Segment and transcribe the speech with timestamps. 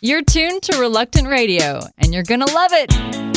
[0.00, 3.27] You're tuned to Reluctant Radio, and you're going to love it.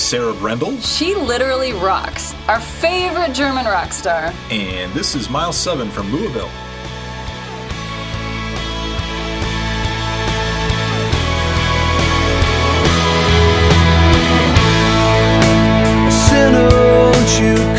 [0.00, 0.80] Sarah Brendel.
[0.80, 2.34] She literally rocks.
[2.48, 4.32] Our favorite German rock star.
[4.50, 6.50] And this is Mile 7 from Louisville.
[17.40, 17.69] You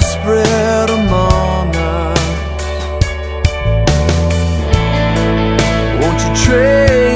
[0.00, 2.18] spread among us.
[6.00, 7.13] Won't you trade?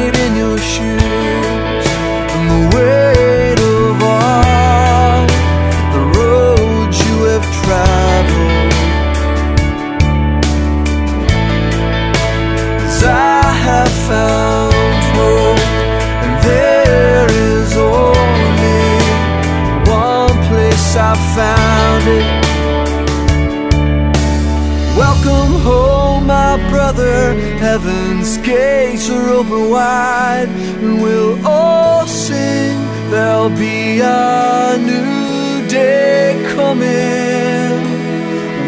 [27.69, 30.49] heaven's gates are open wide,
[30.83, 32.77] and we'll all sing.
[33.11, 36.25] There'll be a new day
[36.57, 37.69] coming.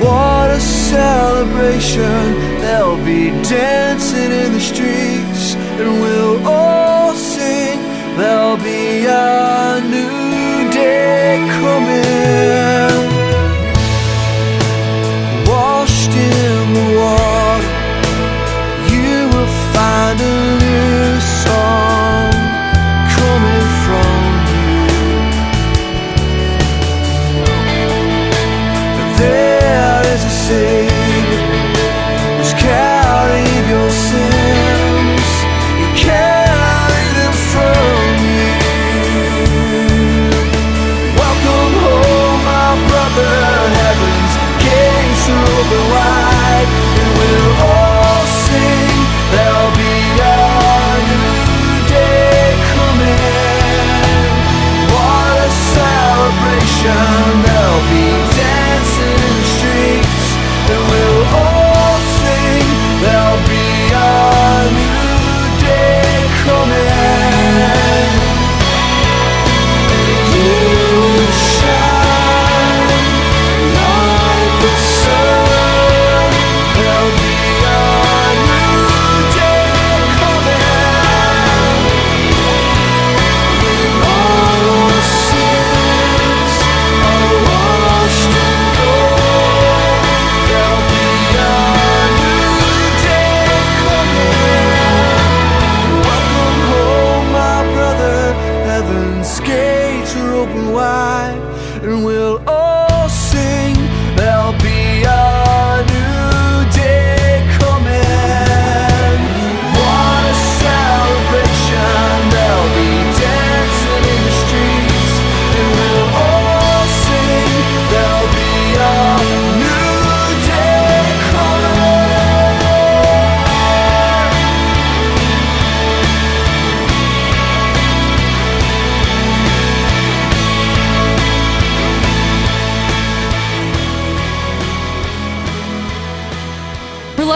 [0.04, 2.24] What a celebration!
[2.62, 7.78] There'll be dancing in the streets, and we'll all sing.
[8.18, 10.19] There'll be a new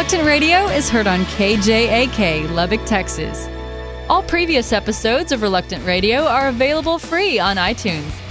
[0.04, 3.48] Reluctant Radio is heard on KJAK, Lubbock, Texas.
[4.10, 8.23] All previous episodes of Reluctant Radio are available free on iTunes.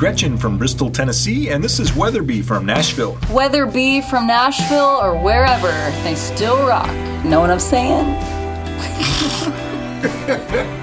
[0.00, 3.18] Gretchen from Bristol, Tennessee, and this is Weatherby from Nashville.
[3.30, 5.70] Weatherby from Nashville or wherever,
[6.04, 6.88] they still rock.
[7.22, 8.06] Know what I'm saying?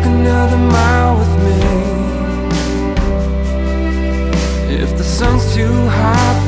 [0.00, 1.56] walk another mile with me.
[4.82, 6.39] If the sun's too hot.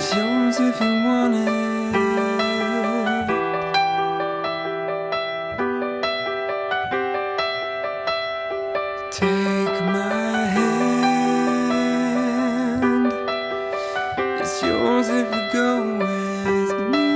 [0.00, 1.48] It's yours if you want it.
[9.10, 11.66] Take my hand.
[14.40, 17.08] It's yours if you go with me.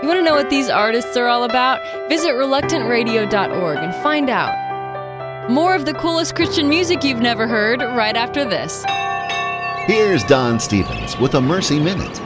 [0.00, 1.80] You want to know what these artists are all about?
[2.08, 4.65] Visit reluctantradio.org and find out.
[5.48, 8.84] More of the coolest Christian music you've never heard right after this.
[9.86, 12.20] Here's Don Stephens with a Mercy Minute.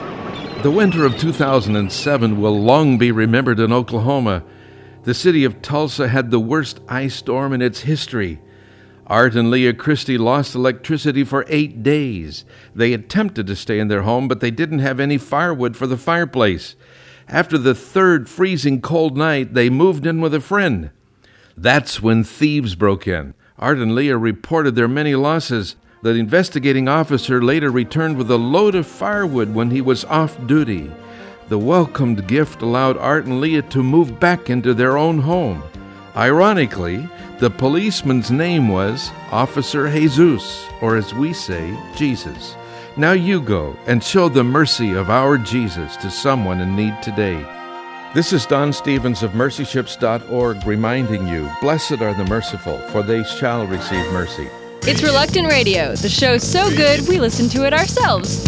[0.62, 4.42] The winter of 2007 will long be remembered in Oklahoma.
[5.02, 8.40] The city of Tulsa had the worst ice storm in its history.
[9.06, 12.46] Art and Leah Christie lost electricity for eight days.
[12.74, 15.98] They attempted to stay in their home, but they didn't have any firewood for the
[15.98, 16.74] fireplace.
[17.28, 20.90] After the third freezing cold night, they moved in with a friend.
[21.60, 23.34] That's when thieves broke in.
[23.58, 25.76] Art and Leah reported their many losses.
[26.00, 30.90] The investigating officer later returned with a load of firewood when he was off duty.
[31.48, 35.62] The welcomed gift allowed Art and Leah to move back into their own home.
[36.16, 37.06] Ironically,
[37.40, 42.56] the policeman's name was Officer Jesus, or as we say, Jesus.
[42.96, 47.44] Now you go and show the mercy of our Jesus to someone in need today.
[48.12, 53.68] This is Don Stephens of mercyships.org reminding you Blessed are the merciful, for they shall
[53.68, 54.48] receive mercy.
[54.82, 58.42] It's Reluctant Radio, the show so good we listen to it ourselves.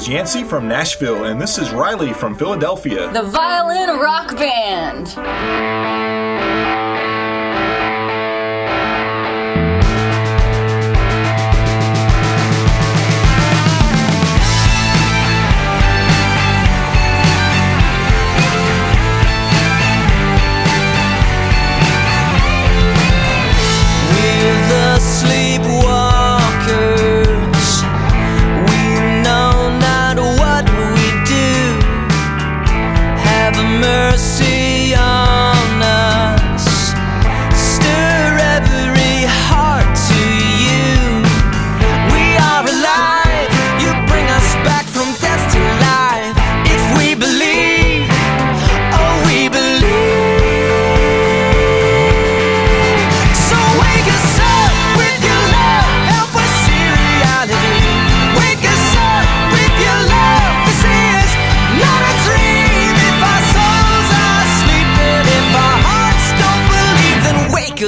[0.00, 3.12] is Yancy from Nashville, and this is Riley from Philadelphia.
[3.12, 5.08] The Violin Rock Band.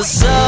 [0.02, 0.41] Cause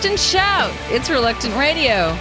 [0.00, 0.72] Twist and shout.
[0.88, 2.16] It's Reluctant Radio.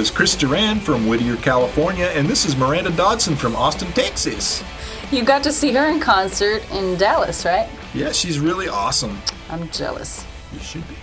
[0.00, 4.64] Was Chris Duran from Whittier, California, and this is Miranda Dodson from Austin, Texas.
[5.10, 7.68] You got to see her in concert in Dallas, right?
[7.92, 9.20] Yeah, she's really awesome.
[9.50, 10.24] I'm jealous.
[10.54, 10.94] You should be.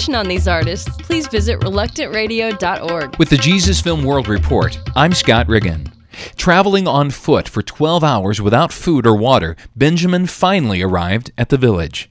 [0.00, 3.18] Information on these artists, please visit reluctantradio.org.
[3.18, 5.92] With the Jesus Film World Report, I'm Scott Riggin.
[6.36, 11.58] Traveling on foot for 12 hours without food or water, Benjamin finally arrived at the
[11.58, 12.10] village.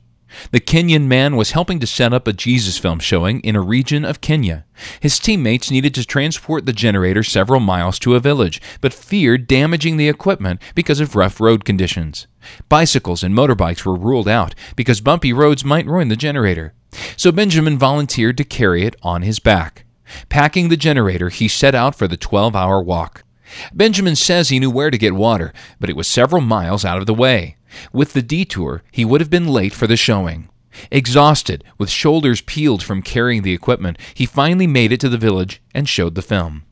[0.52, 4.06] The Kenyan man was helping to set up a Jesus film showing in a region
[4.06, 4.65] of Kenya.
[4.99, 9.97] His teammates needed to transport the generator several miles to a village, but feared damaging
[9.97, 12.28] the equipment because of rough road conditions.
[12.69, 16.75] Bicycles and motorbikes were ruled out because bumpy roads might ruin the generator.
[17.17, 19.86] So Benjamin volunteered to carry it on his back.
[20.28, 23.23] Packing the generator, he set out for the 12 hour walk.
[23.73, 27.06] Benjamin says he knew where to get water, but it was several miles out of
[27.06, 27.58] the way.
[27.91, 30.49] With the detour, he would have been late for the showing.
[30.91, 35.62] Exhausted, with shoulders peeled from carrying the equipment, he finally made it to the village
[35.73, 36.63] and showed the film.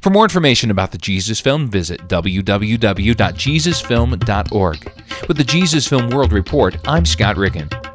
[0.00, 4.92] For more information about the Jesus Film, visit www.jesusfilm.org.
[5.26, 7.89] With the Jesus Film World Report, I'm Scott Riggin.